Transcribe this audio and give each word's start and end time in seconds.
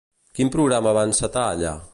Quin 0.39 0.49
programa 0.55 0.95
va 0.99 1.05
encetar 1.11 1.47
allà? 1.51 1.81